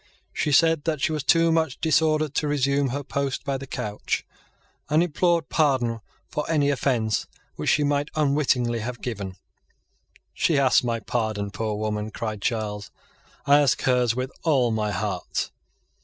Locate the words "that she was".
0.85-1.23